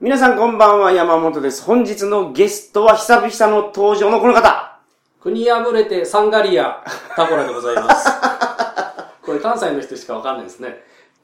[0.00, 1.62] 皆さんこんばんは、山本です。
[1.64, 4.78] 本日のゲストは久々の登場のこの方。
[5.20, 6.84] 国破れてサンガリア、
[7.16, 8.08] タコラでございます。
[9.24, 10.82] これ関西の人しかわかんないですね。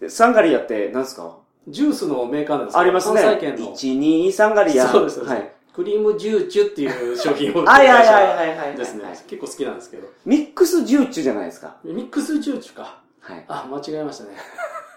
[0.08, 1.36] サンガリアって何ですか？
[1.68, 3.20] ジュースのメーカーなんですかありますね。
[3.22, 3.66] 関西圏の。
[3.72, 4.88] 1、2、サンガリア。
[4.88, 5.52] そうですそうですはい。
[5.74, 9.24] クリームジューチュっていう商品を 売ってるはいはい会はいはいはいはい社ですね。
[9.28, 10.08] 結構好きなんですけど。
[10.24, 11.76] ミックスジューチュじゃないですか？
[11.84, 12.96] ミックスジューチュか。
[13.20, 13.44] はい。
[13.48, 14.30] あ、間違えましたね。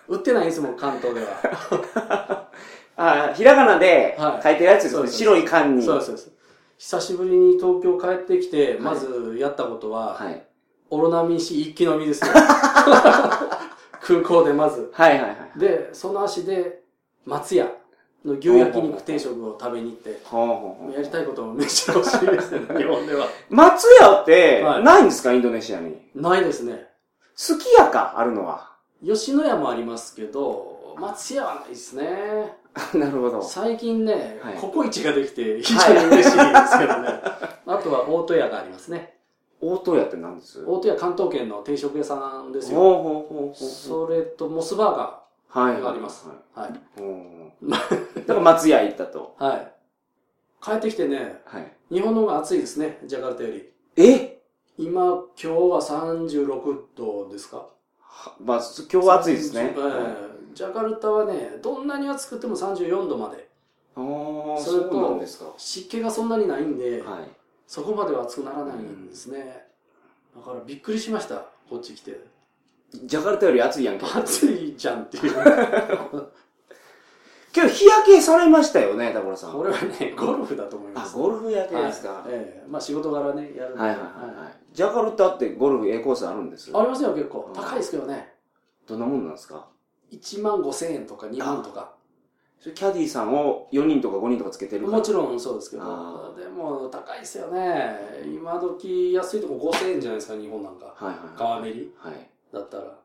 [0.07, 2.46] 売ってないんですもん、関東では。
[2.98, 4.98] あ、ひらがなではい書いてるやつですね。
[4.98, 5.84] そうです白い缶に。
[5.84, 6.31] そうですそう。
[6.77, 10.44] 久しぶりに東京帰ってきて、まずやったことは、はい。
[10.90, 12.31] オロナミン C 一気飲みですよ。
[14.02, 14.91] 空港でまず。
[14.94, 15.59] はいはいはい。
[15.59, 16.84] で、その足で、
[17.26, 17.71] 松屋
[18.23, 23.27] の牛焼肉定食を食べに行って、やりたいことをめっちゃ欲しいですね、 日本では。
[23.49, 25.98] 松屋ってはいないんですか、インドネシアに？
[26.13, 26.88] ないですね。
[27.35, 28.71] すき家か、あるのは。
[29.04, 32.57] 吉野家もありますけど、松屋はないですね。
[32.93, 33.41] なるほど。
[33.41, 37.21] 最近ね、はいココイチができて非常に嬉しいですけどね。
[37.65, 39.17] あとは大戸屋がありますね。
[39.62, 40.63] 大戸屋って何です？
[40.65, 43.26] 大戸屋関東圏の定食屋さんですよ。
[43.55, 45.20] それとモスバーガ
[45.63, 45.76] はい。
[45.76, 46.27] ーがあります。
[46.54, 46.73] はい
[48.27, 49.35] だから松屋行ったと。
[49.39, 49.71] はい。
[50.62, 51.71] 帰ってきてね、はい。
[51.91, 53.70] 日本の方が暑いですね、ジャカルタより。
[53.98, 54.41] え？
[54.77, 57.67] 今、今日は36度ですか
[58.01, 59.73] はまあ、す今日は暑いですね。
[59.77, 63.48] ええジャカルタはね、どんなに暑くても34度まで。
[63.95, 65.45] ああ、それとそうなんですか。
[65.57, 67.29] 湿気がそんなにないんで、はい。
[67.67, 69.67] そこまでは暑くならないんですね。
[70.35, 72.19] だからびっくりしました、こっち来て。
[72.94, 74.06] ジャカルタより暑いやんけ。
[74.06, 75.33] 暑いじゃんっていう。
[77.51, 79.53] けど日焼けされましたよね、田村さん。
[79.53, 81.16] これはね、ゴルフだと思いまあ、す。
[81.16, 82.09] ゴルフ焼けですか。
[82.09, 84.06] はいええまあ仕事柄ね、やるんではいはいはい
[84.45, 84.53] はい。
[84.73, 86.72] ジャカルタってゴルフ A コースあるんです？
[86.78, 87.51] ありますよ、結構う。
[87.51, 88.33] ん高いですけどね。
[88.88, 89.67] どんなもんなんですか？
[90.11, 91.94] 1万5千円とか2万とか。
[92.61, 97.95] キャディーさんを4人とか5人とかつけてるもちろんそうですけどあ、でも高いですよね。
[98.25, 100.85] 今時安いとこ5000円じゃないですか、日本なんか。
[100.85, 101.17] はいはい。
[101.38, 102.27] 川べりはい。
[102.51, 102.97] だったら。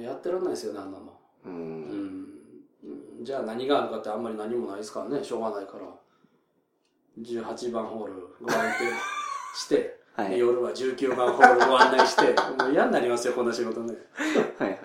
[0.00, 1.04] やってらんないですよね、あんなの。
[1.46, 1.48] う。
[1.48, 2.26] うんん。
[3.22, 5.84] じゃあ何があるかってあんまり何もないですからね、しょうがないから。
[7.20, 8.74] 18番ホールご案内
[9.54, 10.38] して、 はい。
[10.38, 13.94] 夜は19番ホールご案内して、もう嫌になりますよ、こんな仕事ね。
[14.58, 14.80] は いはい。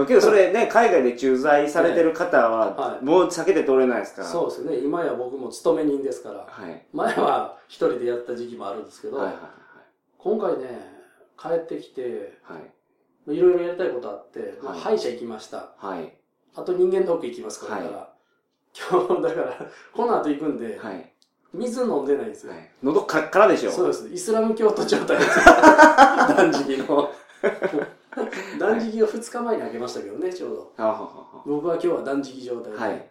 [0.00, 4.28] まあ、けどそれね、海外で駐在されてる方ははいもう避けて通れないですから。
[4.28, 6.46] そうですね、今や僕も勤め人ですから。
[6.48, 6.86] はい。
[6.94, 9.36] 前は一人でやった時期もあるんですけど、はいはい
[10.16, 10.66] 今回ね、
[11.38, 12.58] 帰ってきて、はい。
[13.28, 13.36] はい。
[13.36, 15.74] いろいろやりたいことあって、まあはい歯医者行きました。
[15.76, 16.14] はい。
[16.54, 18.08] あと人間ドック行きますから、はいだから
[18.90, 21.12] 今日、だから、この後行くんで、はい。
[21.52, 22.52] 水飲んでないんですよ。
[22.54, 22.70] はい。
[22.82, 23.70] 喉カッカラでしょ。
[23.70, 24.08] そうです。
[24.08, 25.44] イスラム教徒状態ですよ。
[26.34, 27.12] 断食の。
[28.58, 30.72] 断食を2日前にあげましたけどね、ちょうど。
[31.46, 32.78] 僕は今日は断食状態で。
[32.78, 33.10] あはい。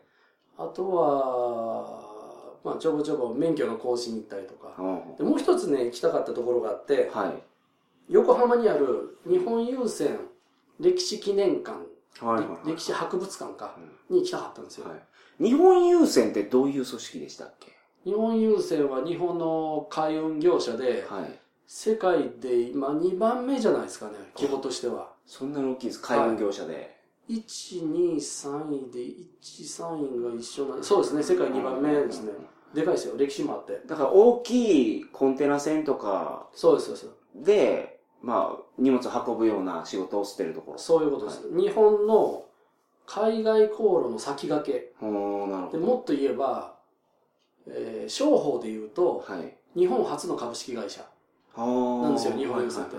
[0.57, 4.67] あとは、まあ、ちょぼちょぼ免許の更新行ったりとか。
[4.81, 7.43] はでもう一つね、行きたかったところがあって、あはい。
[8.09, 10.19] 横浜にある日本郵船
[10.79, 11.77] 歴史記念館。
[12.65, 13.75] 歴史博物館か、
[14.09, 14.89] うんに行きたかったんですよ。
[14.89, 15.03] はい
[15.41, 17.71] 日本郵船ってどういう組織でしたっけ？
[18.03, 21.39] 日本郵船は日本の海運業者で、はい。
[21.71, 25.13] 世界で今2番目じゃないですかね、規模としては。
[25.27, 26.01] そんなに大きいです。
[26.01, 26.97] 海運業者で。
[27.29, 32.31] 1、2、3位で、1、3位が一緒な、そうですね、世界2番目ですね。
[32.73, 33.83] でかいですよ、歴史もあって。
[33.85, 37.45] だから大きいコンテナ船とかそうです、そうです。
[37.45, 40.79] で、まあ、荷物を運ぶような仕事をしてるところ。
[40.79, 41.55] そういうことです。
[41.55, 42.45] 日本の
[43.05, 44.63] 海外航路の先駆
[44.99, 45.05] け。
[45.05, 45.85] おー、なるほでど。
[45.85, 46.79] もっと言えば、
[47.67, 49.55] えー商法で言うと、はい。
[49.77, 51.07] 日本初の株式会社。
[51.65, 52.95] なんですよ日本郵船って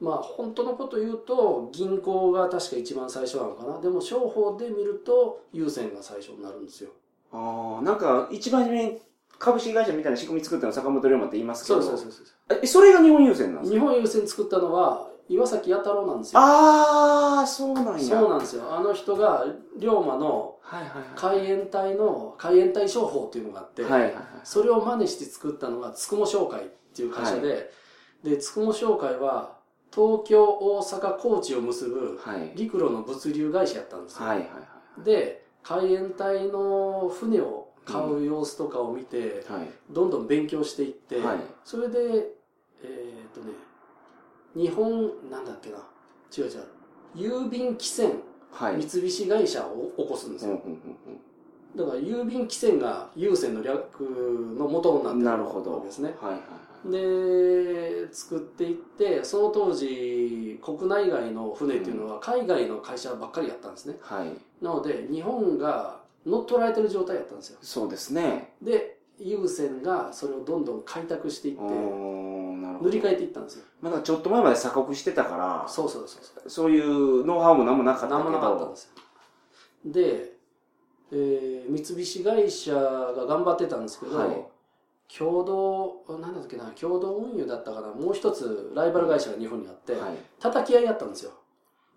[0.00, 3.80] まあ本当のこと言うと銀行が確か一番最初なのかな。
[3.80, 6.90] でも商法で見ると優先が最初になるんですよ。
[7.32, 9.02] ああ、なんか、一番初めに
[9.38, 11.82] 株式会社みたいな仕組み作ったの坂本龍馬って言いますけど。
[11.82, 13.74] そうそうですそうえ、それが日本郵船なんですか？
[13.74, 16.40] 日本優先作ったのは岩崎弥太郎なんですよ。
[16.40, 17.98] ああ、そうなんや。
[17.98, 18.62] そうなんですよ。
[18.72, 19.44] あの人が
[19.78, 20.54] 龍馬の。
[21.16, 24.14] 海援隊の海援隊商法っていうのがあって、はいはいはい。
[24.44, 26.64] それを真似して作ったのがつくも商会っ
[26.98, 27.70] ていう会社で、
[28.24, 29.56] でつくも商会は
[29.94, 32.52] 東京大阪高知を結ぶはい。
[32.56, 34.54] 陸路の物流会社やったんですよ、はいはいは
[35.00, 35.04] い。
[35.04, 39.68] で海援隊の船を買う様子とかを見て、はい。
[39.90, 41.98] どんどん勉強していって、はいそれで
[42.82, 43.52] えーっとね
[44.54, 45.78] 日本なんだっけな
[46.36, 46.64] 違う違う
[47.16, 48.12] 郵便汽船
[48.50, 48.82] はい。
[48.82, 51.20] 三菱会社を起こすんですよ、うんうんうん
[51.76, 54.00] だから郵便汽船が郵船の略
[54.58, 55.04] の元にうん。
[55.04, 55.74] なってるなるほど。
[55.74, 56.42] わけですねはいはいはい。
[56.84, 64.64] で作っていってその当時国内外の船っていうのは海外の会社ばっかりやったんですねはい。
[64.64, 67.58] なので日本が乗っ取られてる状態だったんですよ。
[67.62, 68.52] そうですね。
[68.62, 71.62] で、優先がそれをどんどん開拓していって。
[71.62, 73.64] 塗り替えていったんですよ。
[73.80, 76.50] まだちょっと前まで鎖国してたから、そうそうそうそう。
[76.50, 78.18] そういうノウハウも何もなかったけど。
[78.18, 78.90] 何もなかったんですよ。
[79.86, 80.32] で、
[81.10, 84.28] えー三菱会社が頑張ってたんですけど、はい
[85.16, 90.16] 共同、なんだっけな、共同運輸だったかな、もう一つライバル会社が日本にあって、はい。
[90.38, 91.32] 叩き合いやったんですよ。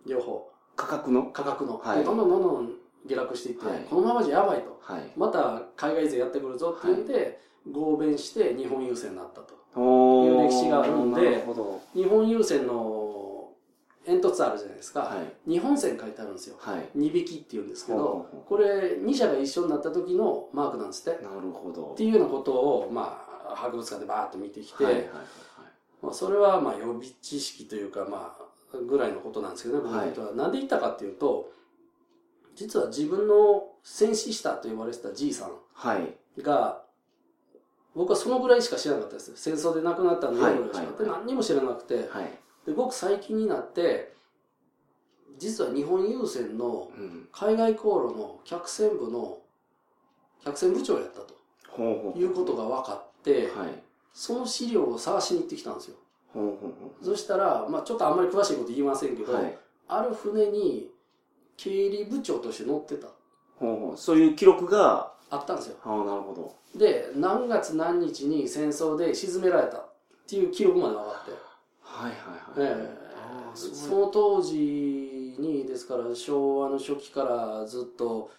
[0.07, 0.49] 両方。
[0.75, 1.25] 価格の？
[1.25, 1.77] 価格の。
[1.77, 2.71] はいでどんどんどんどん
[3.05, 4.79] 下落していって、はいこのままじゃやばいと。
[4.81, 5.11] はい。
[5.17, 9.59] また海外勢やってくるぞって言って、合弁して日本郵船になったと。
[9.73, 11.45] いう歴史があるんで。
[11.93, 13.00] 日本郵船の
[14.05, 15.01] 煙突あるじゃないですか。
[15.01, 15.49] はい。
[15.49, 16.55] 日本船書いてあるんですよ。
[16.59, 16.89] はい。
[16.95, 21.23] 二匹って言うんですけどこれ2社が一緒になった時のマークなんですって。
[21.23, 21.91] なるほど。
[21.93, 25.11] っていうようなことを、まあ、博物館でバーッと見てきて、はいはいはい
[26.01, 28.35] まあ、それはまあ予備知識というか、ま
[28.73, 30.35] あ、ぐらいのことなんですけどね、僕はいにとっては。
[30.35, 31.51] なんで言ったかっていうと、
[32.55, 36.41] 実は自分の戦死したと言われてたじいさんはい。
[36.41, 36.81] が、
[37.95, 39.33] 僕はそのぐらいしか知らなかったです。
[39.35, 42.39] 戦争で亡くなったんで、はいぐらいしかってはい何にも知らなくて、はい。
[42.65, 44.13] で、ごく最近になって、
[45.37, 47.27] 実は日本郵船のうん。
[47.31, 49.39] 海外航路の客船部の
[50.43, 51.41] 客船部長やったと。
[52.15, 53.83] いうことが分かって、はい。
[54.13, 55.95] その資料を探しに行ってきたんですよ。
[56.33, 56.55] ほうほう
[57.01, 59.35] ほそしたら、まあちょっとあんまり詳しいこと言いませんけど、う。
[59.35, 59.57] はい。
[59.87, 60.91] ある船に
[61.57, 63.07] 経理部長として乗ってた。
[63.57, 63.97] ほうほう。
[63.97, 65.77] そういう記録が、あったんですよ。
[65.85, 66.55] ああ、なるほど。
[66.77, 69.89] で、何月何日に戦争で沈められたっ
[70.27, 71.31] ていう記録まで分かって。
[72.01, 72.17] はいは
[72.57, 72.79] いはい。
[72.79, 78.31] ええああそうその当時に、ですから昭和の初期からずっと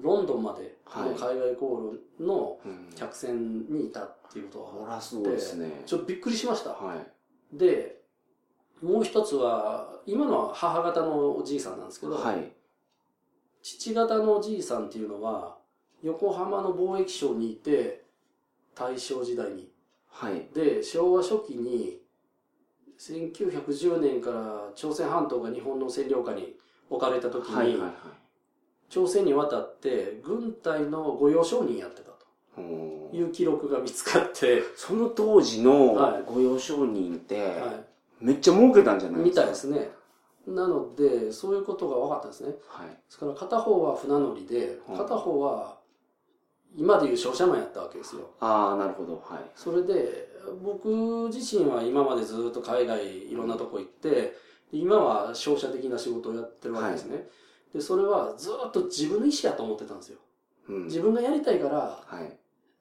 [0.00, 2.82] ロンドンまでの海外航路のうん。
[2.94, 5.82] 客船にいたっていうことは、ほら、すごいですね。
[5.86, 6.70] ちょっとびっくりしました。
[6.70, 7.56] はい。
[7.56, 8.02] で、
[8.82, 12.52] もう一つは、今のは母方のおじいさんなんですけど、はい。
[13.62, 15.56] 父方のおじいさんっていうのは、
[16.02, 18.04] 横浜の貿易商にいて、
[18.74, 19.72] 大正時代に。
[20.08, 20.48] はい。
[20.52, 22.01] で、昭和初期に、
[23.10, 26.54] 1910年から朝鮮半島が日本の占領下に
[26.88, 27.92] 置かれた時に、はいはいはい。
[28.88, 32.12] 朝鮮に渡って軍隊の御用商人やってた
[32.54, 32.60] と
[33.12, 37.80] いう記録が見つかって、その当時のはい御用商人って、は
[38.20, 39.42] めっちゃ儲けたんじゃないですか？
[39.42, 39.90] たいですね。
[40.46, 42.54] なので、そういうことが分かったんですね。
[42.68, 42.88] はい。
[42.88, 45.78] ですから片方は船乗りで、うん片方は
[46.76, 48.30] 今でいう商社マンやったわけですよ。
[48.40, 49.14] ああ、なるほど。
[49.24, 49.50] はい。
[49.54, 50.28] それで、
[50.62, 54.34] 僕自身は今までずっと海外いろんなとこ行って、
[54.72, 57.26] 今は商社的な仕事をやってるわけですね。
[57.74, 60.18] で、それはずっと自分の意思やと思ってたんですよ。
[60.68, 60.84] うん。
[60.84, 62.38] 自分がやりたいからはい。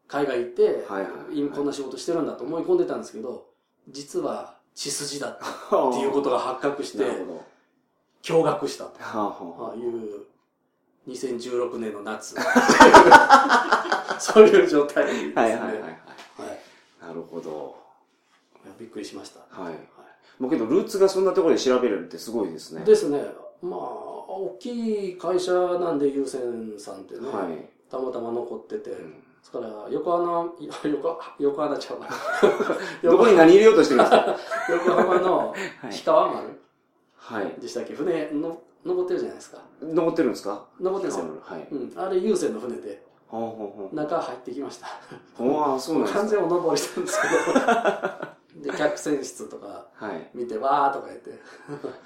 [0.08, 3.48] 海外行って、はいはいはい今こんな仕事してるんだと思い込んでたんですけど、
[3.90, 5.46] 実は血筋だった
[5.90, 7.06] っていうことが発覚して。
[8.24, 9.00] 驚愕したと
[9.76, 10.26] いう
[11.08, 12.36] 2016年の夏。
[14.20, 15.34] そういう状態ですね。
[15.34, 15.82] はいはいはいはい。
[15.82, 16.01] はい
[17.12, 17.76] なるほど。
[18.80, 19.40] びっくりしました。
[19.62, 19.74] はい。
[20.40, 22.84] もうけど、ルーツがそんなところで調べれるってすごいですね。
[22.86, 23.24] ですね。
[23.62, 26.42] まあ、大きい会社なんで、優先
[26.80, 27.70] さんってね、はい。
[27.90, 29.12] たまたま残ってて、うん
[29.42, 32.08] ですから、横浜、いや横、横浜ちゃうわ
[33.04, 34.38] どこに何入れようとしてるんですか？
[34.70, 36.48] 横浜のはい氷川丸
[37.16, 37.56] はい。
[37.60, 37.94] でしたっけ？
[37.96, 39.64] 船の、残ってるじゃないですか。
[39.82, 40.66] 残ってるんですか？
[40.80, 41.36] 残ってるんですよ。
[41.42, 41.68] はい。
[41.72, 41.94] うん。
[41.96, 43.04] あれ、優先の船で、
[43.94, 44.88] 中入ってきました。
[45.40, 45.48] う。
[45.48, 46.30] おあそうなんです完か。
[46.32, 47.28] 全お登りしたんですけ
[48.60, 48.62] ど。
[48.72, 50.30] で、客船室とかはい。
[50.34, 51.32] 見て、わーとか言って。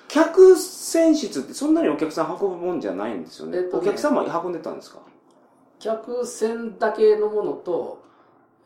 [0.07, 3.57] 客船室ってそんなにお客さん運ぶもんじゃないんですよね。
[3.57, 4.99] えっとねお客様運んでたんですか？
[5.79, 7.99] 客船だけのものと、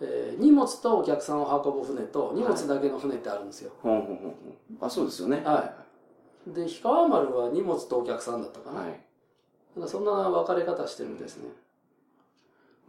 [0.02, 4.34] えー荷物とお客さんを運ぶ船と荷物だけの船ってあるんですよ、ほうほうほうほう。
[4.82, 5.42] あ、そうですよね。
[5.46, 5.74] は
[6.48, 9.02] で氷川丸は荷物とお客さんだったかな,、はい。
[9.76, 11.50] なんかそんな分かれ方してるんですね、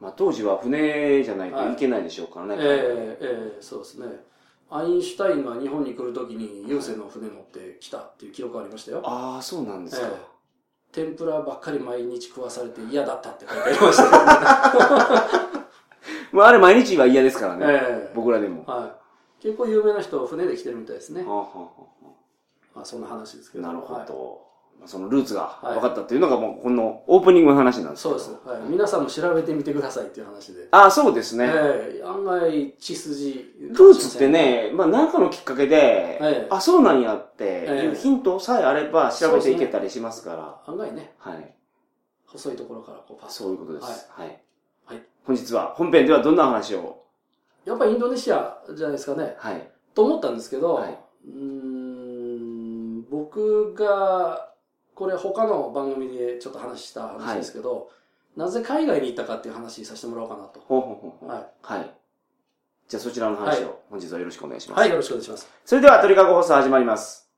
[0.01, 1.77] まあ当時は船じゃないとい。
[1.77, 2.57] けないでしょうからね。
[2.59, 4.07] えーえーそうですね。
[4.71, 10.07] アインシュタインが日本に来るときに郵船の船乗って来たっていう記録ありましたよ、ああ、そうなんですか。
[10.07, 10.17] ええ。
[10.93, 15.61] 天ぷらばっかり毎日食わされて嫌だったって書いてありましたけどね
[16.33, 17.67] まああれ毎日は嫌ですからね。
[17.69, 18.13] ええ。
[18.15, 18.65] 僕らでも。
[18.65, 18.87] はは
[19.41, 21.25] い、結構有名な人船で来てるみたいですね。
[21.27, 21.69] あ、はあは
[22.75, 23.65] まあそんな話ですけど。
[23.69, 23.99] あなるほど。
[23.99, 24.07] はい。
[24.07, 24.07] まあ
[24.87, 25.75] そのルーツがはい。
[25.75, 31.51] 分かったっていうのがもうこのオープニングの話なんですそうです、はい、皆さんも調べてみてくださいっていう話で、ああ、そうですね。
[31.53, 37.85] ええ案外血筋ルーツってね、まあ何かのきっかけで、ええあ、そうなんやってええ。
[37.85, 40.61] いうヒントさえあれば調べていけたりしますから。
[40.67, 41.13] 案外ね。
[41.19, 41.55] はい。
[42.27, 44.09] 細いところからこうパスそういうことです。
[44.13, 44.41] はい。
[44.87, 45.03] はい。
[45.25, 47.05] 本日は本編ではどんな話を？
[47.67, 49.35] やっぱりインドネシアじゃないですかね。
[49.37, 49.71] はい。
[49.95, 50.99] と思ったんですけど、はい。
[51.27, 54.50] うーん僕が
[55.01, 57.91] これ他の番組でちょっと話した話ですけど、
[58.37, 60.61] なぜ海外に行ったかっていう話させてもらおうかなと。
[60.61, 61.27] ほうほうほう。
[61.27, 61.47] はい。
[61.63, 61.91] はい。
[62.87, 64.79] じゃあそちらの話はを本日はよろしくお願いします。
[64.79, 65.49] はい、よろしくお願いします。
[65.65, 67.30] それでは鳥かご放送始まります。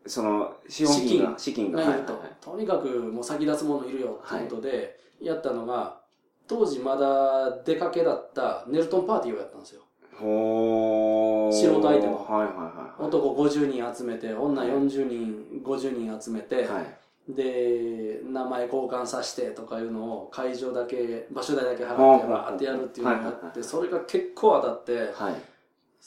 [0.06, 2.14] その資本金が資金ががいると。
[2.14, 6.00] はいはいはいとにかくもう先立つものいるよっていうことで、やったのが、
[6.48, 9.82] 当時まだ出かけだったネルトンパーティーをやったんですよ。
[10.18, 12.24] 素人相手の。
[12.24, 17.34] はいはいはい男50人集めて、女40人、50人集めて、はい。
[17.34, 23.64] で、名前交換させてとかいうのを会場だけ、場所代だけ払って、バーってやるっていうのをやって、はいはいはい。
[23.64, 25.34] それが結構当たって、はい。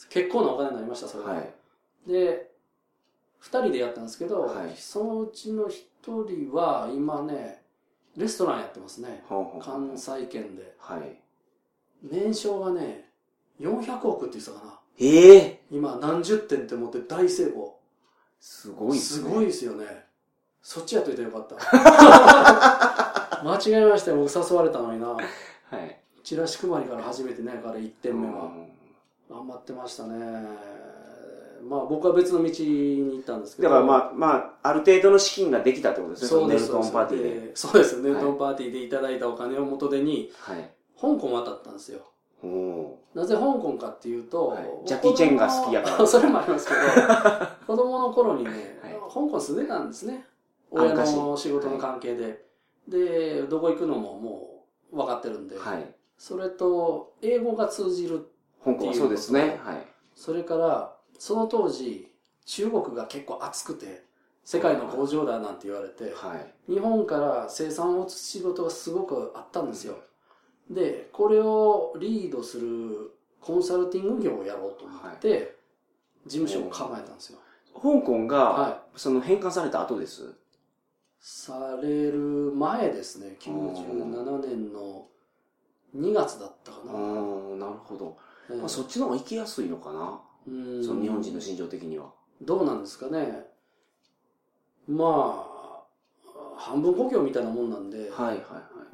[0.10, 1.32] 結構なお金になりました、それが。
[1.32, 2.12] はい。
[2.12, 2.52] で、
[3.40, 4.76] 二人でやったんですけど、はい。
[4.76, 7.64] そのうちの一人は今ね、
[8.18, 9.24] レストランやってますね。
[9.62, 10.76] 関西圏で。
[10.78, 11.20] はい。
[12.04, 13.05] 年商がね、
[13.60, 14.80] 400億って言ってたかな。
[14.98, 17.80] ええ今何十点って持って大成功。
[18.40, 19.86] すごいっすねすごいですよね。
[20.62, 21.56] そっちやっといてよかった。
[23.44, 25.10] 間違えましたよ、僕誘われたのにな。
[25.10, 28.46] はいチラシ配りから始めてね、彼1点目は。
[28.46, 28.76] うん
[29.30, 30.16] 頑張ってましたね。
[31.68, 33.70] まあ僕は別の道に行ったんですけど。
[33.70, 36.72] だからまあまあある程度の資金ができたってことですねそうです。
[36.72, 38.02] ネルトンパーティーでそうです。
[38.02, 40.70] ネルトはンパーティーでいただいたお金を元手に、はい
[41.00, 42.00] 香港渡ったんですよ。
[43.15, 44.65] なぜ香港かっていうと、はい。
[44.86, 46.06] ジャッキーチェンが好きやから。
[46.08, 46.80] それもありますけど、
[47.65, 48.94] 子供の頃にね、はい。
[49.13, 50.27] 香港住んでたんですね。
[50.74, 52.46] あ親の仕事の関係で。
[52.88, 55.96] で、どこ行くのももう分かってるんで、はい。
[56.18, 58.27] それと英語が通じる。
[58.63, 59.60] 香港はそうですね。
[59.63, 59.88] はい。
[60.13, 62.12] それから、その当時、
[62.46, 64.04] 中国が結構熱くて、
[64.44, 66.36] 世界の工場だなんて言われて、は
[66.68, 66.74] い。
[66.74, 69.96] 日本から生産を移す仕事がすごくあったんですよ。
[70.69, 75.55] で、これをリードするコンサルティング業をやろうと思って、
[76.25, 77.39] 事務所を構えたんですよ。
[77.75, 80.34] 香港がはその返還された後です？
[81.19, 85.07] される前ですね、97年の
[85.95, 86.93] 2月だったかな。
[86.93, 88.17] なるほど。
[88.50, 88.57] ええ。
[88.57, 90.19] まあそっちの方が行きやすいのかな？
[90.48, 90.84] うん。
[90.84, 92.12] その日本人の心情的には。
[92.41, 93.45] どうなんですかね。
[94.88, 95.86] まあ、
[96.57, 98.38] 半分故郷みたいなもんなんで、はいはい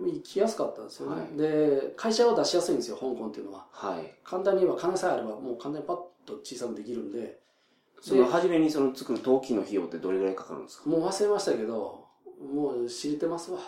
[0.06, 1.22] 行きやすかったんですよね。
[1.22, 1.38] はい。
[1.38, 3.66] で、会社を出しやすいんですよ、香港っていうのは。
[3.72, 3.98] はい。
[3.98, 7.40] はい簡単に言えば金さえあればもう簡単にパッと小さくできるんで
[8.00, 10.90] その初めにその作る登記の費用ってどれぐらいかかるんですか？
[10.90, 12.06] もう忘れましたけど
[12.54, 13.60] もう知れてますわ。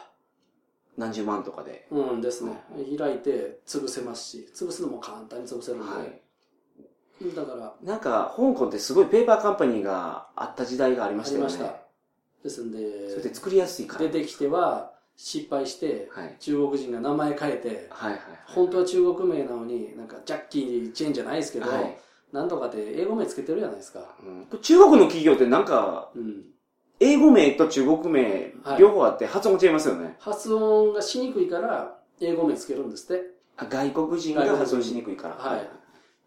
[0.98, 1.88] 何十万とかで。
[1.92, 2.64] うんですね。
[2.98, 7.36] 開いて潰せますし潰すのも簡単に潰せるんで、はい。
[7.36, 11.48] だからなんか香港ってすごいペーパーカンパニーがあった時代がありあましたよね。
[11.48, 11.82] りました。
[12.44, 14.06] ですんでそれで作りやすいから。
[14.06, 16.36] 出てきては失敗してはい。
[16.40, 21.98] 中国人が名前変えてはいはい本当は中国名なのになんかジャッキーチェーンじゃないですけど、はい。
[22.32, 24.16] なんとかって英語名つけてるじゃないですか。
[24.24, 24.60] うん。
[24.60, 26.46] 中国の企業ってなんかうん。
[27.00, 28.80] 英語名と中国名はい。
[28.80, 33.24] 両方あって発音違いますよね、発音がしにくいから英語名つけるんですって。
[33.58, 35.36] あ外国人が発音しにくいから。
[35.36, 35.70] はい。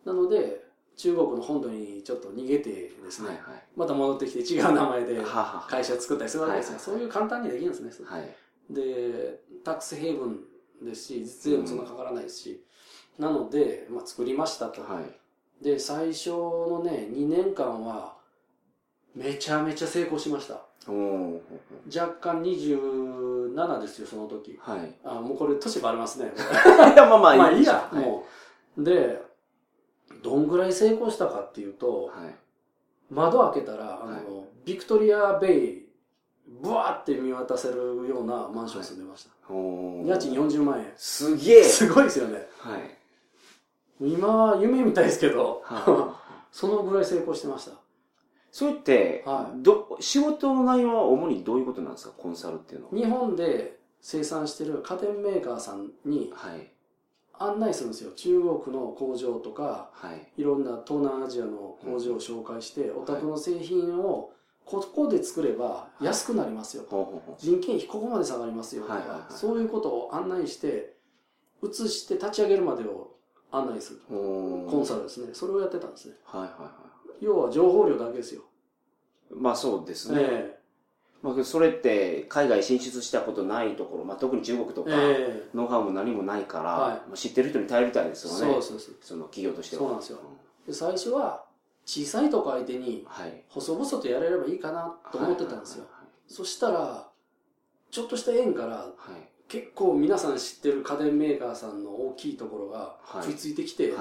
[0.05, 0.65] なので
[0.97, 3.63] 中国の本土にちょっと逃げてですね、はいはい。
[3.77, 6.73] また戻ってきて違う名前ではは会社を作ったりするわけですよ。
[6.75, 6.81] はい。
[6.83, 8.07] そういう簡単にできるんですね。
[8.07, 8.37] はい。
[8.71, 10.41] で、タックスヘイブン
[10.85, 12.65] ですし、実税もそんなかからないですし、
[13.19, 14.83] なので、まあ、作りましたと。
[14.83, 15.65] はい。
[15.65, 18.17] で、最初のね、2年間は、
[19.15, 20.61] めちゃめちゃ成功しました。
[20.87, 24.59] 若干27ですよ、その時。
[24.61, 24.95] はい。
[25.05, 26.33] あ、もうこれ年バレますね。
[26.37, 28.27] いや、まあまあ、まあいいや、はいも
[28.77, 28.85] う。
[28.85, 29.21] で、
[30.23, 32.35] どんぐらい成功したかっていうと、はい。
[33.11, 35.86] 窓開けたら、あの、はいビクトリアベイ、
[36.49, 37.75] ブワーって見渡せる
[38.09, 39.31] ようなマンションに住んでました。
[39.53, 40.93] 家賃40万円。
[40.97, 42.47] すげえすごいですよね。
[42.59, 42.97] はい。
[44.01, 46.21] 今、夢みたいですけど、は
[46.53, 47.73] そのぐらい成功してました。
[48.53, 52.15] それって、はいど、仕事の内容は主にどういうことなんですか？
[52.17, 52.93] コンサルっていうのは。
[52.95, 56.71] 日本で生産してる家電メーカーさんにはい。
[57.39, 58.13] 案内するんですよ。
[58.13, 60.27] 中国の工場とか、はい。
[60.39, 64.33] いろんな東南アジアの工場を紹介して、お宅の製品を
[64.67, 66.91] ここで作れば安くなりますよと。
[66.91, 70.97] ほうほうほ人件費ここまで下がりますよとか、はいはいはいそういうことを案内して、
[71.63, 73.15] 移して立ち上げるまでを
[73.53, 74.01] 案内する。
[74.09, 75.29] コンサルですね。
[75.35, 76.17] それをやってたんですね。
[76.25, 76.73] はいはいは
[77.21, 78.43] 要は情報量だけですよ。
[79.31, 79.35] い。
[79.35, 80.19] まあそうですね。
[80.21, 80.59] え
[81.23, 86.59] まあそれって海外進出したことないところ、まあ特に中国とえか、えノウハウも何もないか
[87.09, 88.53] ら、知ってる人に頼りたいですえよね。
[88.55, 88.95] そうそうそう。
[89.01, 89.83] その企業としては。
[89.83, 90.19] そうなんですよ
[90.67, 91.46] で最初は
[91.87, 93.45] 小さいとこ相手にはい。
[93.49, 95.87] 細々とやれればいいかなと思ってたんですよ。
[96.27, 97.09] そしたら、
[97.91, 98.93] ちょっとした縁から
[99.49, 103.95] 結構皆さん知ってる家電メーカーさんの大きいところがはい食いついてきて。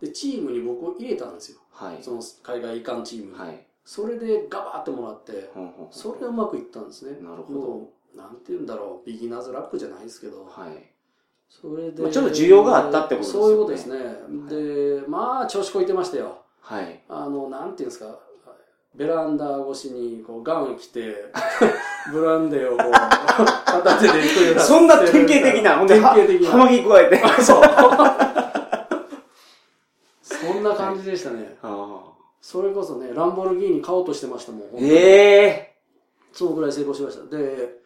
[0.00, 1.60] で、チームに僕を入れたんですよ。
[1.70, 2.02] はい。
[2.02, 3.38] その海外移管チームに。
[3.38, 3.66] はい。
[3.84, 5.50] それでガバーってもらって、
[5.92, 7.18] それでうまくいったんですね。
[7.20, 10.90] なるほどなんて言うんだろう、ビギナーズラックじゃないですけど、はい。
[11.48, 15.02] それで、まあちょっと需要があったってことですよねそういうことですね。
[15.02, 16.45] で、まあ、調子こいてましたよ。
[16.66, 17.00] はい。
[17.08, 18.18] あの、なんていうんですか、
[18.96, 21.26] ベランダ越しに、こう、ガウン着て、
[22.10, 24.60] ブランデーをこう、片手で行くような。
[24.60, 26.48] そんな典型的な、ほんで、典型的な。
[26.48, 27.42] は葉巻加えて。
[27.42, 27.62] そう。
[30.22, 31.56] そんな感じでしたね。
[31.62, 32.02] あ
[32.40, 34.62] それこそね、ランボルギーニ買おうとしてましたもん。
[34.80, 35.76] ええ
[36.32, 37.36] そのぐらい成功しました。
[37.36, 37.76] で、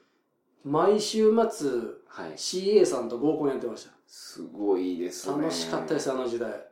[0.65, 1.71] 毎週末、
[2.09, 2.33] はい。
[2.37, 3.93] CA さんと合コンやってました。
[4.07, 5.43] すごいですね。
[5.43, 6.70] 楽しかったです、あの時代。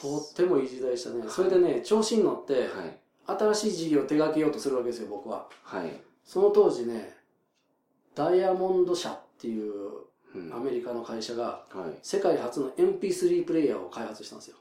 [0.00, 1.24] とってもいい時代でしたね。
[1.28, 2.98] それでね、調子に乗って、はい。
[3.38, 5.46] 新しい事業を手掛けようとするわけですよ、僕は。
[5.62, 6.00] はい。
[6.24, 7.16] その当時ね、
[8.14, 9.72] ダイヤモンド社っていう
[10.34, 11.98] うんアメリカの会社が、はい。
[12.02, 14.56] 世界初の MP3 プレイヤーを開発したんですよ。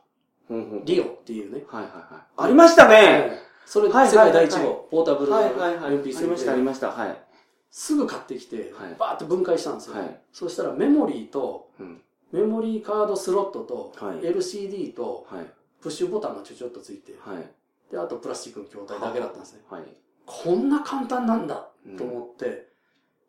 [0.47, 1.63] ほんほんリオっていうね。
[1.67, 2.23] はいはいはい。
[2.37, 5.77] ありましたねええそれ、はい世界第一はいはい号、ポータブルのはいはいはい。
[5.77, 6.91] あ MP3 りプレイヤーましたありました。
[6.91, 7.21] はい。
[7.71, 9.97] すぐ買ってきてはい、バーって分解したんですよ。
[9.97, 10.21] はい。
[10.31, 12.01] そしたらメモリーと、うん。
[12.31, 15.45] メモリーカードスロットと、はい LCD と、はい。
[15.81, 17.91] プッシュボタンがちょちょっとついて、はい。
[17.91, 19.61] で、あとプラスチックの筐体だけだったんですね。
[19.69, 19.83] はい。
[20.25, 22.69] こんな簡単なんだうんと思って、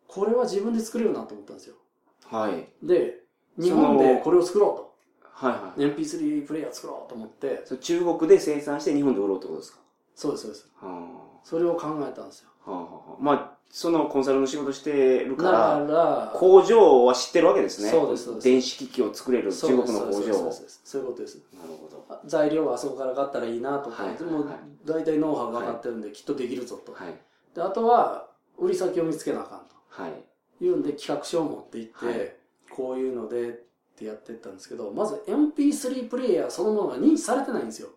[0.09, 1.77] これは自分で作れるなと思ったんですよ。
[2.25, 2.67] はい。
[2.83, 3.21] で、
[3.59, 5.85] 日本でこれを作ろはいはい。
[5.87, 6.01] うと。
[6.03, 9.81] MP3 プレイヤー作ろうと思って、中国で生産して日本で売ろうってことですか？
[10.15, 10.71] そうです、そうです。
[10.81, 12.51] はそれを考えたんですよ。
[12.67, 12.71] あ。
[12.71, 13.17] はあはあ。
[13.21, 17.91] まあ、そのコンサルの仕事してるかだら、工場は知ってるわけですね。
[17.91, 20.13] そうですそうです電子機器を作れる中国の工場を。
[20.13, 21.39] そうですそういうことです。
[21.55, 22.05] なるほど。
[22.09, 26.93] あ材料はあそこから買ったらいいなとか、はいでもはい大体ノウハウが分かってるんで、きっとできるぞと。
[26.93, 27.15] はい。
[27.55, 30.13] で、あとは、売り先を見つけなあかんはい。
[30.59, 30.65] と。
[30.65, 32.33] いうんで企画書を持って行って、はい
[32.77, 33.53] こういうのでっ
[33.97, 37.89] てやってったんですけど、まず MP3 プレイヤーそのものが認知されてないんですよ。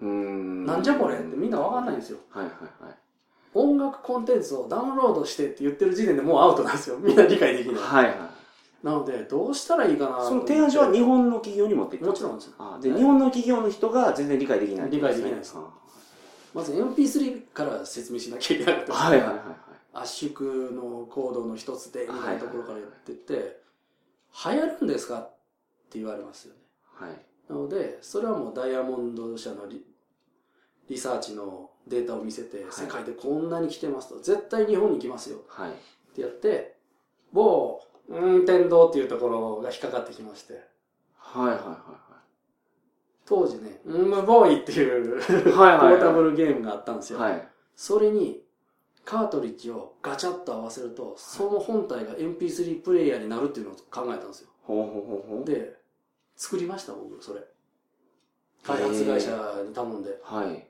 [0.00, 0.66] うーん。
[0.66, 2.18] なんじゃこれってみんな分かんないんですよ。
[2.30, 2.94] はいはいはい。
[3.54, 6.98] 音楽コンテンツをダウンロードしてって言ってる時点でもうアウトなんですよ。
[7.02, 7.74] みんな理解できない。
[7.76, 8.16] はいはい。
[8.82, 15.68] なので、どうしたらいいかなとその提案書は日本の企業に持っていったもちろんですあで、はい日本の企業の人が全然理解できない理解できないですあ
[16.54, 19.36] まず MP3 から説明しなきゃいけないはいはいはい。
[19.92, 23.60] 圧縮のコードの一つでみたいなところからやってって、
[24.44, 25.30] 流行るんですかっ
[25.90, 26.60] て言われますよね。
[26.94, 27.10] はい。
[27.48, 29.84] なので、それはもうダイヤモンド社のリ
[30.88, 35.70] リサーチのデータを見せて、はい世界でこんなに来てますと、絶対日本に来ますよはい。
[35.70, 35.74] っ
[36.14, 36.76] てやって、
[37.32, 40.62] 某、うん、天堂っていうところが引っかかってきまして、
[41.16, 42.00] はいはいは
[43.26, 45.44] 当時ね、うん、ボーイっていういはい。
[45.44, 45.94] ポはいはいはい。
[45.94, 47.20] ータブルゲームがあったんですよ。
[47.20, 47.48] はい。
[47.76, 48.42] それに、
[49.04, 54.48] カートリッジをガチャッと合わせると、その本体が MP3 プレイヤーになるっていうのを考えたんですよ。
[54.62, 55.44] ほうほうほうほう。
[55.44, 55.76] で、
[56.34, 57.40] 作りました、僕、それ。
[58.64, 59.30] 開発会社
[59.66, 60.18] に頼んで。
[60.22, 60.69] はい。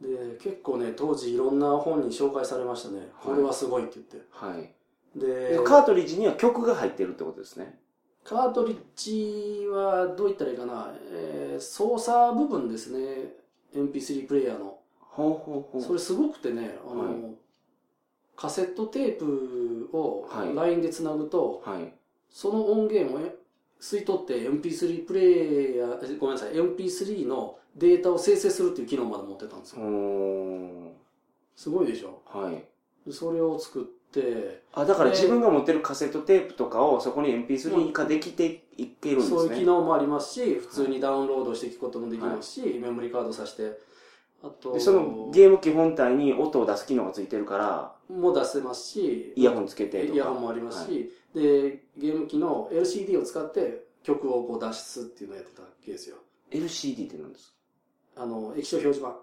[0.00, 3.08] で、結構ね、当時いろんな本に紹介されましたね。
[3.22, 4.22] これはすごいって言って。
[4.30, 4.72] はい。
[5.18, 7.78] でで、カートリッジには曲が入ってるってことですね。
[8.24, 13.34] カートリッジはどう言ったらいいかな、えー操作部分ですね
[13.76, 15.82] MP3 プレイヤーのほうほうほう。
[15.82, 17.34] それすごくてねあの、はい
[18.36, 21.92] カセットテープをはい LINE でつなぐと、はい。
[22.28, 23.36] その音源をえ
[23.80, 29.80] 吸い取って MP3 プレイヤーえごめんなさい MP3 のデータを生成するっていう機能まで持ってたんですよ。
[31.56, 32.22] すごいでしょ？
[32.26, 32.64] はい。
[33.06, 34.62] でそれを作って。
[34.72, 39.36] あ、だから自分が持ってるカセットテープとかをそこに MP3 化できていけるんですね。
[39.38, 43.78] そういう機能もありますし普通にダウンロードしていくこともできますし、メモリーカードさして。
[44.42, 50.14] あとでそのゲーム機本体に音を出す機能がついてるから、も出せますしイヤホンつけてとか。
[50.14, 51.44] イヤホンもありますし、はい。
[51.44, 56.16] でゲーム機の LCD を使って曲をこう脱出っていうのをやってたわけですよ。
[56.50, 57.53] LCD って何ですか？
[58.16, 59.14] あの液晶表示板あ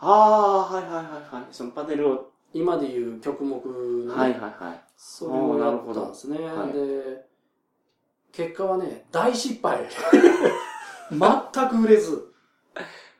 [0.00, 1.44] あー、はいはいはいはい。
[1.52, 2.30] そのパネルを。
[2.52, 4.80] 今でいう曲目のね、はいはいはい。
[4.96, 7.24] それをやったんですね、はいで
[8.32, 9.86] 結果はね大失敗
[11.10, 12.32] 全く売れず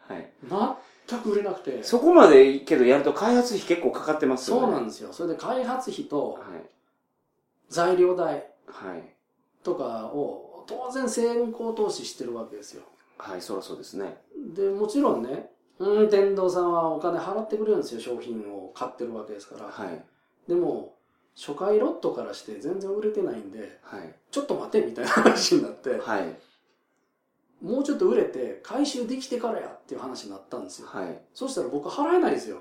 [0.08, 0.32] はい。
[1.08, 4.62] 全く売れなくてそこまでけどやると開発費結構かかってますよね。
[4.62, 6.70] そうなんですよそれで開発費とはい。
[7.68, 9.14] 材料代はい。
[9.62, 12.82] とかを当然先行投資してるわけですよ
[13.20, 14.16] はい、そらそうですね。
[14.54, 20.04] でもちろんねうん天堂さんはお金払ってくれるんですよ商品を買ってるわけですから、はい。
[20.48, 20.94] でも
[21.36, 24.14] 初回ロットからして全然売れてないんではい。
[24.30, 26.36] ちょっと待てみたいな話になってはい。
[27.62, 31.20] もうちょっと売れて回収できてからやっていう話になったんですよはい。
[31.34, 32.58] そしたら僕払えないですよ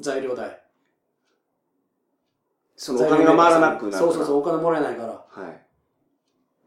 [0.00, 0.60] 材料代
[2.76, 4.04] そのお金が回らなくなる。
[4.04, 5.66] そうそうそうお金もらえないからはい。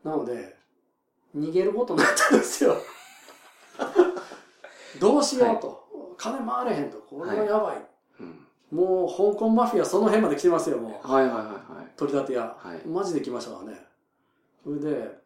[0.03, 0.55] なので
[1.35, 2.75] 逃げることになったんですよ
[4.99, 6.97] どうしようと、金回れへんと。
[7.09, 7.85] これはやばい、
[8.19, 8.47] うん。
[8.71, 11.07] もう香港マフィアその辺まで来てますよもう。
[11.11, 11.51] はいはいはいは
[11.83, 11.91] い。
[11.97, 12.87] 取り立て屋、はい。
[12.87, 13.85] マジで来ましたからね。
[14.63, 15.21] それで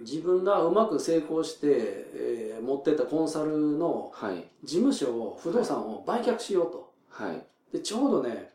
[0.00, 4.44] 自分がうまく成功して、えー持ってったコンサルのはい。
[4.64, 6.92] 事務所を不動産を売却しようと。
[7.08, 7.42] はい。
[7.72, 8.49] でちょうどね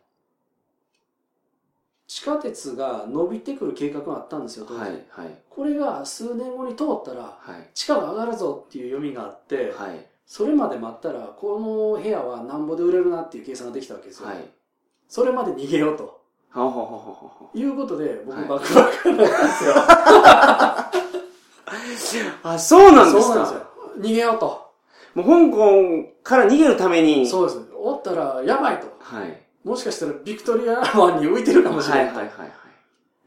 [2.15, 4.91] 地下鉄が伸びてくる計画があったんですよ当時、はい。
[5.09, 5.37] はい。
[5.49, 7.69] これが数年後に通ったらはい。
[7.73, 10.07] 地価が上がるぞっていう読みがあって、はい。
[10.25, 14.37] それまで待ったらこの部屋はなんぼで売れるなっていう計算ができたわけですよ、はい。
[15.09, 17.49] それまで逃げようとはほほほほほ。
[17.53, 19.47] いうことで僕はいバックバックになったん
[21.89, 23.67] ですよ、あ、そうなんですかそうなんですよ
[23.99, 24.71] 逃げようと
[25.15, 27.27] もう香港から逃げるために。
[27.27, 29.44] そうですおったらやばいとはい。
[29.65, 32.51] もしかしたらビクトリア湾に浮いてるかもしはいれないはいはいはい。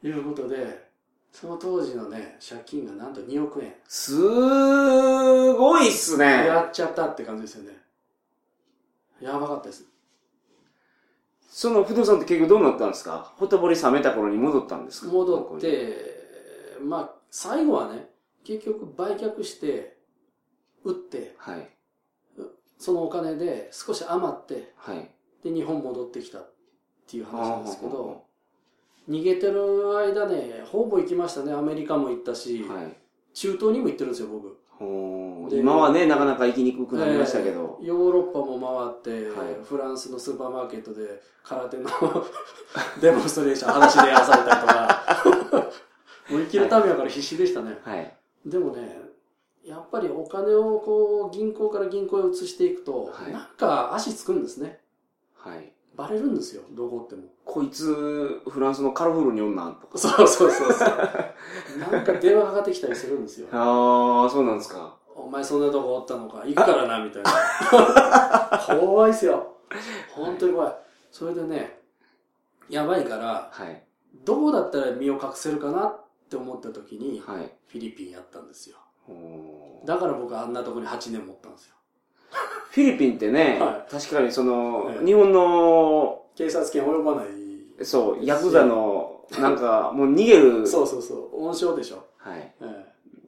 [0.00, 0.88] ということで
[1.32, 6.24] その当時のね借金がなんと2億円すーごいっすね。
[6.46, 7.76] やっちゃったって感じですよね
[9.20, 9.84] やばかったです
[11.50, 13.32] その不動産って結局どうなったんですか？
[13.36, 15.12] ほとぼり冷めた頃に戻ったんですか？
[15.12, 15.60] 戻っ。
[15.60, 15.96] て
[16.80, 18.08] まあ最後はね
[18.44, 19.96] 結局売却して
[20.84, 21.68] 売ってはい。
[22.78, 25.10] そのお金で少し余ってはい。
[25.42, 26.52] で日本戻ってきたっ
[27.08, 28.24] ていう話なんですけあど
[29.08, 31.52] 逃げてる間ねほぼ行きましたね。
[31.52, 32.92] アメリカも行ったし、ーはい。
[33.32, 34.58] 中東にも行ってるんですよ僕。
[35.50, 37.78] 今はね、なかなか行きにくくなりましたけど。
[37.80, 38.58] えーヨーロッパも
[39.02, 39.64] 回って、はい。
[39.64, 41.88] フランスのスーパーマーケットで空手の
[43.00, 45.72] デモンストレーション話でやらされたりとか。
[46.30, 48.14] もう生きるためやから必死でしたね、はい。
[48.44, 49.00] でもね
[49.64, 53.32] やっぱりお金をこう銀行から銀行へ移していくと、はい。
[53.32, 54.80] なんか足つくんですね
[55.48, 55.72] はい。
[55.96, 59.98] バレるんですよどこってもこいつ、フランスのカラフルに女とか。
[59.98, 60.88] そうそうそうそう
[61.90, 64.96] なんか電話かかってきたりするんですよ ああ、そうなんですか。
[65.16, 67.30] お前そんなとこおったのか行くからなみたいな
[68.78, 69.56] 怖いっすよ
[70.14, 70.74] 本当に怖い
[71.10, 71.80] それでね
[72.68, 73.84] やばいからはい。
[74.24, 77.52] どうだったら身を隠せるかなって思った時にはい。
[77.66, 78.76] フィリピンやったんですよ
[79.84, 81.74] だから僕はあんなとこに8年持ったんですよ
[82.70, 85.06] フィリピンってね、は確かにその、ええ。
[85.06, 87.26] 日本の、警察権及ばない。
[87.84, 91.46] そう、ヤクザの、なんか、 もう逃げる、そうそうそう。
[91.46, 92.52] 温床でしょ、はい。
[92.60, 92.86] え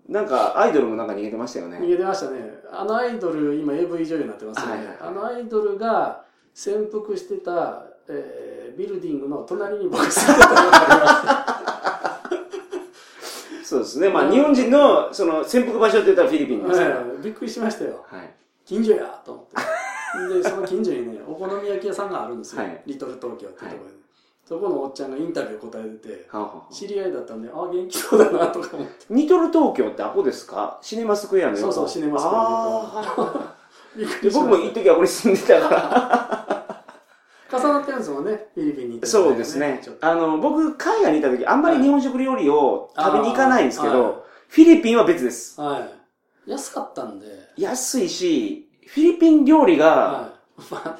[0.08, 1.86] なんか、アイドルもなんか逃げてましたよえ逃ね。
[1.86, 2.60] げてましたね。
[2.72, 4.96] あのアイドル今 AV 女優になってますよね、はいはいはい。
[5.00, 6.22] あのアイドルが
[6.54, 12.46] 潜伏してた、えービルディングの隣に僕住んでたのがありまし
[13.60, 14.08] て そうですね。
[14.08, 16.96] まあ、うん日本人の、その、潜伏場所って言ったらフィリピンですから。
[16.96, 18.04] ええびっくりしましたよ。
[18.08, 18.30] はい。
[18.70, 20.42] 近所やと思って。
[20.42, 22.82] でその近所にねお好み焼き屋さんがあるんですよ、はい。
[22.86, 23.96] リトル東京っていうところに、
[24.44, 29.06] そこのおっちゃんがインタビュー答えててはあはあ知り合いだったんであ元気そうだなとか思って。
[29.10, 30.78] ニトル東京ってアホですか？
[30.82, 31.72] シネマスクエアの横？
[31.72, 32.32] そうそうシネマスクエア
[34.06, 36.46] の僕も一時はここに住んでたから。
[37.52, 39.82] 重なってるんですもんね、フィリピンに行って、そうですね。
[40.00, 43.92] あの、僕、海外にいた時、あんまり日本食料理を食べに行かないんですけあー。
[43.92, 44.02] はい。
[44.02, 45.60] ど、フィリピンは別です。
[45.60, 45.80] は
[46.46, 46.50] い。
[46.50, 47.26] 安かったんで、
[47.60, 50.34] 安いし、フィリピン料理が、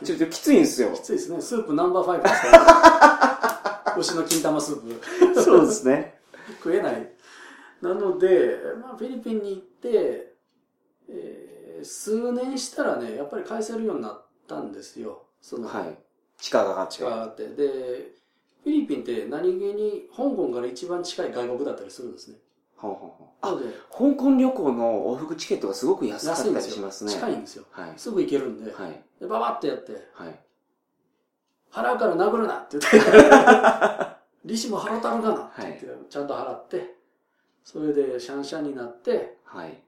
[0.04, 1.00] ちょっときついんですよき。
[1.00, 1.40] ついですね。
[1.40, 2.48] スープナンバーファイブですか
[3.84, 5.42] ら、ね、 牛の金玉スープ。
[5.42, 6.20] そうですね。
[6.62, 7.12] 食えない。
[7.82, 10.34] なので、まあ、フィリピンに行って、
[11.08, 11.50] えー
[11.84, 15.26] 数年したらね、やっぱり返せるようになったんですよ。
[15.40, 15.98] その、はい。
[16.38, 17.02] 地価がかって。
[17.02, 17.48] があって。
[17.48, 18.12] で、
[18.62, 22.38] フィリピンって何気に香港から一番近い外国だったりするんですね。
[22.80, 23.58] ほうほうほうあ、
[23.90, 26.74] 香港旅行の往復チケットがすごく安かったり安いんですよ。
[26.76, 27.12] しますね。
[27.12, 27.64] 近いんですよ。
[27.70, 27.92] はい。
[27.96, 29.02] すぐ行けるんで、はい。
[29.20, 30.40] でババッてやって、はい。
[31.70, 34.16] 払うから殴るなって言って、
[34.46, 36.94] 利子も払ったのかなって言って、ちゃんと払って、
[37.64, 39.78] それでシャンシャンになって、はい。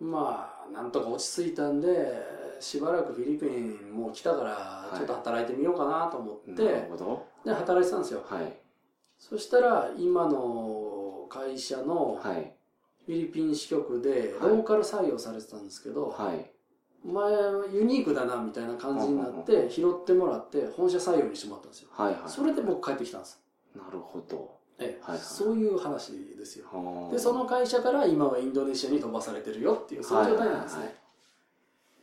[0.00, 7.26] まあ、なんとか落ち着いたんで、しばらくフィリピンもう来たから、いちょっと働いてみようかなと思って、なるほど。
[7.44, 8.24] で、働いてたんですよ。
[8.26, 8.52] はい。
[9.18, 10.99] そしたら、今の
[11.30, 12.52] 会社のはい。
[13.06, 16.50] フィリピン支局で、はいローカル採用されてたんですけど、はい。
[17.02, 17.32] お前
[17.72, 21.88] ユニークだなみたいな感じになって、拾ってもらって、本社採用にしてもらったんですよ。
[21.92, 22.12] はい。
[22.12, 22.22] はい。
[22.26, 23.40] それで僕帰ってきたんです。
[23.74, 24.60] なるほど。
[24.78, 26.66] ええはいはいそういう話ですよ。
[26.72, 30.78] はあで、その会社から今はインドネシアに飛ばされてるよっていう、そういう状態なんですね。
[30.80, 31.00] はいはい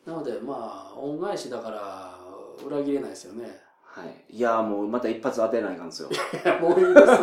[0.08, 2.18] なので、まあ、恩返しだから、
[2.66, 3.60] 裏切れないですよね。
[3.98, 4.36] はい。
[4.36, 6.10] いや、もうまた一発当てないかんですよ。
[6.62, 7.18] もういいですわ。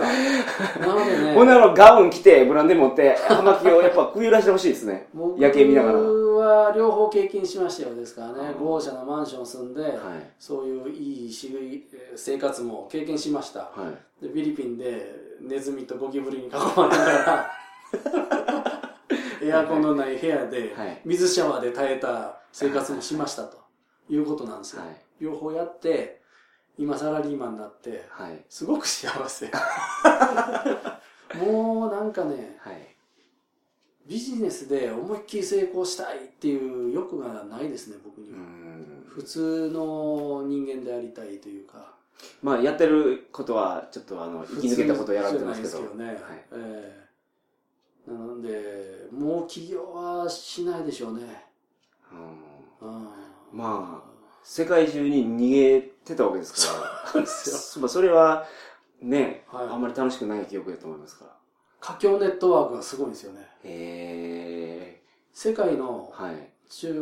[0.81, 5.09] なのでね、 ほんならガウン着て、ブランデー持って、葉巻をやっぱくゆらしてほしいですね。
[5.15, 9.93] 僕夜景見ながらは両方経験しましたよですからね、うん豪奢なマンション住んで、はい。
[10.39, 11.33] そういういい
[12.17, 13.61] 生活も経験しました。
[13.61, 14.25] はい。
[14.25, 17.51] でフィリピンでネズミとゴキブリに囲まれながら、
[19.43, 23.59] エアコンのない部屋ではい水シャワーで耐えた生活もしましたと
[24.09, 24.83] いうことなんですよ。
[24.83, 24.97] はい。
[25.21, 26.24] 両方やって、
[26.79, 28.45] 今サラリーマンになって、はい。
[28.49, 29.51] すごく幸せ。
[31.39, 32.95] もうなんかね、はい。
[34.07, 38.39] ビジネスで思いっきり成功したいっていう欲がないですね、僕にうは。
[38.41, 39.05] ん。
[39.09, 41.95] 普通の人間でありたいというか。
[42.43, 45.79] まあ、やってることは、ちょっとあの、生き抜けたことをやられてますけど。
[45.79, 46.69] 普通じゃないですはいけどね。
[46.69, 47.05] ええ
[48.07, 51.47] なので、もう起業はしないでしょうね。
[52.83, 53.09] うんうん
[53.53, 54.03] ま
[54.45, 57.11] 世界中に逃げてたわけですから。
[57.11, 57.83] そうですよ。
[57.83, 58.47] まあそれは、
[59.01, 61.31] ね、はいあんまり楽しくない記憶だと思いますから。
[61.81, 63.41] 華僑ネットワークがすごいんですよね。
[63.65, 65.01] へ
[65.33, 66.13] 世界の。
[66.69, 66.93] 中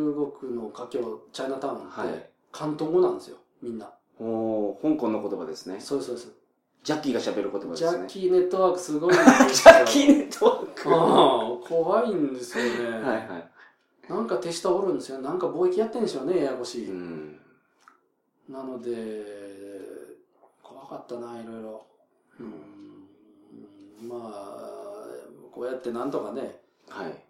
[0.41, 2.31] 国の華僑、チャイナタウンって、
[2.79, 3.91] 東語なんですよ、みんな。
[4.19, 5.81] おー香港の言葉ですね。
[5.81, 6.33] そうそうです。
[6.85, 7.91] ジャッキーが喋る言葉ですね。
[7.91, 9.75] ジャッキーネットワークすごいんでジすよ。
[9.75, 11.69] ャッキーネットワーク。
[11.69, 12.71] 怖いんですよね。
[13.01, 13.52] いはい。
[14.13, 15.23] なんか手下おるんですよ。
[15.23, 16.91] なんか貿易やってんでしょうね、ややこしい。
[16.91, 17.41] うん。
[18.47, 19.25] なので、
[20.63, 21.87] 怖かったな、いろいろ。
[22.39, 23.09] うん、
[24.09, 25.07] まあ、
[25.51, 27.25] こうやってなんとかね、はい。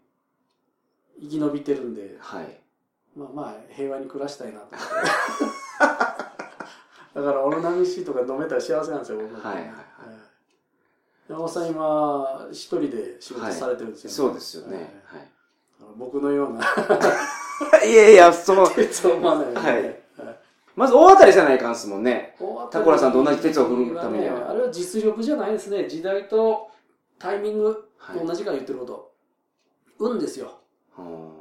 [1.21, 2.59] 生き延びてるんで、はい。
[3.17, 4.83] まあまあ、平和に暮らしたいなと思って。
[7.15, 9.75] だから、オロナミン C とか飲めたら幸せなんですよ、僕はいはいはい
[10.09, 10.19] え
[11.29, 15.01] え山本さん今、一人で仕事されてるんですよ、そうですよね。
[15.13, 15.29] えはい。
[16.05, 16.61] 僕のような、
[17.85, 20.03] いやいや、その、鉄をまない、はい
[20.75, 22.35] まず大当たりじゃないかんすもんね。
[22.41, 25.87] 大タコラさんと同じ鉄を振るためにはねあれは実力じゃないですね。
[25.87, 26.71] 時代と
[27.19, 29.13] タイミングはいと同じから言ってること。
[29.99, 30.61] 運ですよ。
[30.99, 31.33] うん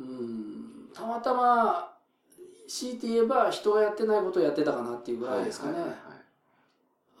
[0.00, 0.88] うん。
[0.92, 1.92] たまたま、
[2.66, 5.74] 強いて言えば人がやってないことをやってたかなっていうぐらいですかね。
[5.74, 5.98] はいはいはい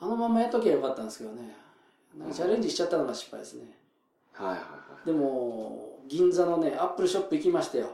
[0.00, 1.54] あのままやっときゃよかったんですけどね。
[2.32, 3.78] チャレンジしちゃったのが失敗ですね。
[4.32, 4.62] はいはいは
[5.06, 7.88] でも、銀座のね、アップルショップ行きましたよ。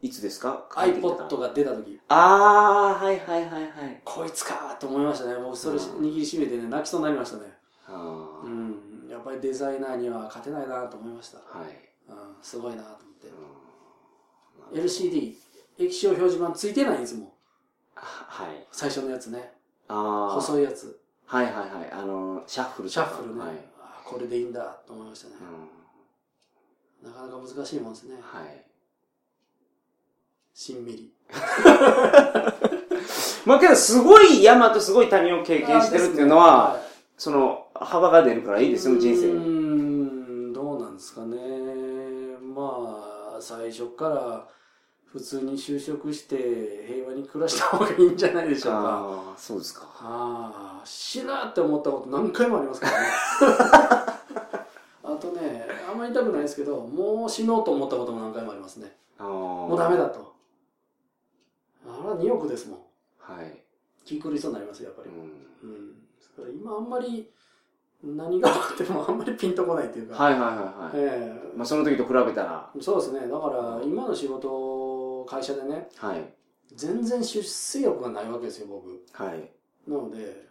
[0.00, 0.06] い。
[0.06, 2.00] いつですか？iPod が出た時。
[2.08, 4.00] あー、はいはいはいはい。
[4.04, 5.34] こいつかと思いましたね。
[5.34, 7.52] もうそれうん握りしめてね、泣きそうになりましたね。
[7.88, 9.08] うん。
[9.10, 11.38] やっぱりデザイナーには勝てないなと思いました。
[11.38, 11.78] はい。
[12.08, 13.28] うん、すごいなと思って
[14.72, 14.80] う。
[14.80, 15.34] ん LCD、
[15.78, 17.28] 液晶表示板ついてないんですもん。
[17.96, 18.66] はい。
[18.72, 19.52] 最初のやつね。
[19.88, 20.34] あー。
[20.36, 20.98] 細いやつ。
[21.26, 21.92] はいはいはい。
[21.92, 23.40] あの、シャッフルシャッフルね。
[23.40, 23.50] はい。
[23.78, 25.44] あこれでいいんだと思いましたねう。
[25.44, 25.73] ん
[27.04, 28.16] なかなか難しいもんですね。
[28.20, 28.64] はい。
[30.54, 31.12] しんみり。
[33.44, 36.80] まあけど、すごい山とすごい谷を経験してるっていうのは、
[37.18, 39.34] その、幅が出るからいいですよ、人生に。
[39.34, 41.36] ん、どうなんですかね。
[42.40, 44.48] まあ、最初から
[45.12, 48.80] 普通に就職して平和に暮らした方がいいんじゃないでしょうか。
[48.80, 49.86] ああ、そうですか。
[50.00, 53.08] ああ、死ぬって思ったこと何回もありますからね。
[55.14, 58.96] あとね、あんまり痛くないですけど、もう死のうと思ったことも何回もありますね。
[59.18, 60.34] ももうダメだと。
[61.86, 62.78] あら、2億ですもん。
[63.18, 63.62] はい。
[64.04, 65.10] 気狂いそうになりますよ、やっぱり。
[65.10, 65.88] うんうん。
[65.92, 67.30] だから今あんまり、
[68.02, 70.22] 何があってもあんまりピンとこないっていうか。
[70.22, 70.96] はいはいはいはい。
[70.96, 73.20] ええまあその時と比べたら、そうですね。
[73.28, 76.34] だから、今の仕事、会社でね、はい。
[76.74, 79.04] 全然出世欲がないわけですよ、僕。
[79.12, 79.50] はい。
[79.88, 80.48] なので、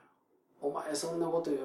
[0.61, 1.63] お前そんなこと言う、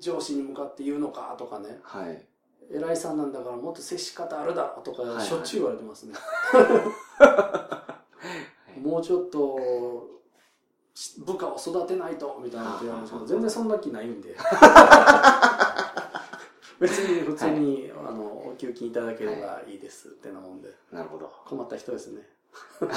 [0.00, 2.26] 上司に向かって言うのかとかね、はい。
[2.70, 6.14] 偉いさんなんだからもっと接し方あるだろとか、はいはいしょっちゅう言われてますね。
[8.82, 10.08] もうちょっと、
[10.94, 14.36] し部下を育てないと、みたいなこと言われるんですけど、全然そんな気ないんで。
[16.80, 21.32] 別に普通に、あの、お給金いただければいいですってなもんで、なるほど。
[21.46, 22.28] 困った人ですね。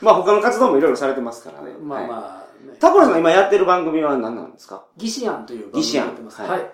[0.00, 1.76] まあ他の活動もいろいろされてますからね。
[1.80, 2.47] まあはいまあ、ね。
[2.80, 4.84] タコラさん今やってる番組は何なんですか？
[4.96, 6.40] ギシアンという番組ギシアンやってます。
[6.40, 6.70] はいはい。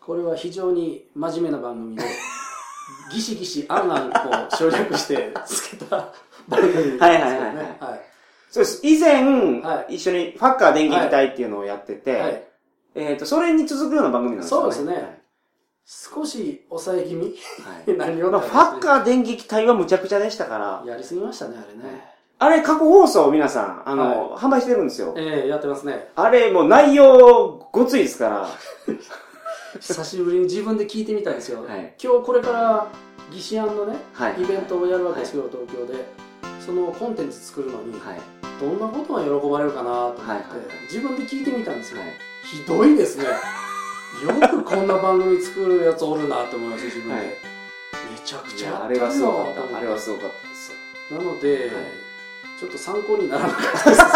[0.00, 2.02] これは非常に真面目な番組で、
[3.12, 6.12] ギシギシアンアンを省略してつけた
[6.48, 6.98] 番組ですよね。
[7.00, 8.00] はいはいはいはいはい。
[8.50, 8.80] そうです。
[8.86, 9.24] 以前、
[9.62, 12.42] はい一緒にファッカー電撃隊っていうのをやってて、はい。
[12.94, 14.72] えっ、と、それに続くような番組なんですよね。
[14.74, 15.22] そうですね
[15.88, 17.98] 少し抑え気味はい。
[17.98, 22.15] は い何をまあ、ファッカー電撃隊はむちゃくちゃでしたから、やりすぎましたね、あれね。
[22.38, 25.14] あれ過去放送皆さん、あの、販売してるんですよ。
[25.16, 26.08] ええやってますね。
[26.16, 28.48] あれもう内容ごついですから、
[29.80, 31.64] 久しぶりに自分で聞いてみたいんですよ。
[31.66, 32.86] はい今日これから
[33.32, 34.42] ギシアンのね、はい。
[34.42, 36.04] イベントをやるわけですよ、東京で。
[36.60, 38.20] そのコンテンツ作るのに、はい。
[38.60, 40.46] どんなことが喜ばれるかなと思って、はいはい
[40.92, 42.00] 自分で聞いてみたんですよ。
[42.00, 42.10] はい。
[42.44, 43.24] ひどいですね。
[43.24, 47.14] よくこんな番組作るやつおるなと思いました、自分で。
[47.14, 47.24] はい
[48.12, 50.72] めちゃくいちゃややあれはすごかっってあれはすごかったです
[51.14, 51.18] よ。
[51.18, 52.05] なので、はい
[52.58, 54.02] ちょっと参考にならなかったです。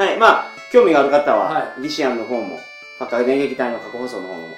[0.00, 0.16] はい。
[0.18, 2.58] まあ、興味がある方は、はギシアンの方も、
[2.98, 4.48] ファッカー電撃隊の過去放送の方も、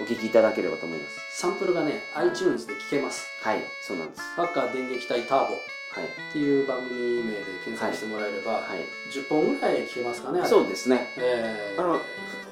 [0.00, 1.20] お聞きいただければと思います。
[1.40, 3.26] サンプルがね、iTunes で聞けます。
[3.42, 3.64] はい。
[3.82, 4.22] そうなんです。
[4.36, 5.58] ハッカー電撃隊ターボっ
[5.92, 6.32] はい。
[6.32, 8.86] ていう番組名で検索してもらえれば、はい。
[9.12, 11.12] 10本ぐらい聞けますかね、そうですね。
[11.16, 12.00] えーあの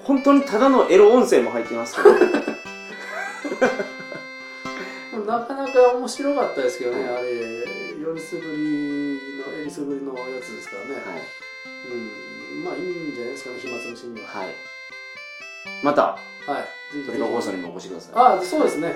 [0.05, 2.15] 本当にただのエロ音声も入ってますから。
[5.29, 10.95] なかなか面白かったですけどね、はいあれ、よりすぐりの、えりすぐりのやつですからね。
[10.95, 11.05] はい。
[12.57, 14.27] うん、まあいいんじゃないですかね、暇つぶしには。
[14.27, 14.49] はい。
[15.85, 17.05] また、はい。
[17.07, 18.13] トリガー放送にもお越しください。
[18.15, 18.95] あそうですね。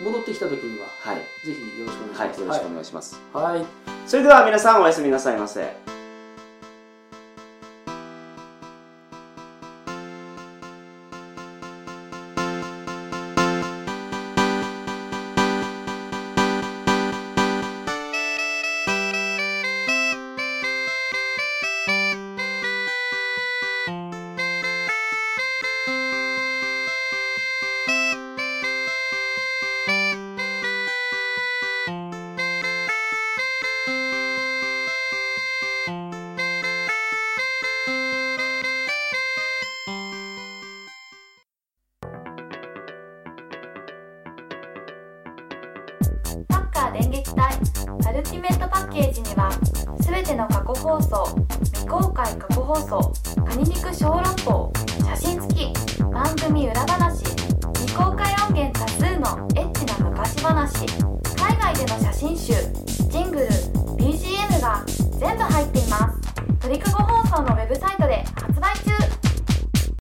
[0.00, 1.16] 戻ってきた時には、はい。
[1.44, 2.28] ぜひよろしくお願いしはい。
[2.28, 2.40] ます。
[2.40, 3.20] よろしくお願いします。
[3.32, 3.58] はい。
[3.58, 3.66] はい。
[4.06, 5.99] それでは皆さんおやすみなさいませ。
[47.40, 47.54] 隊
[48.06, 49.50] アルティメットパッケージには
[50.00, 51.34] 全ての過去放送
[51.72, 54.72] 未公開過去放送カニ肉小籠包
[55.16, 55.72] 写真付き
[56.02, 60.86] 番組裏話未公開音源多数のエッチな昔話
[61.36, 62.52] 海外での写真集